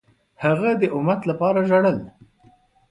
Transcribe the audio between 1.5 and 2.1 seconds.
ژړل.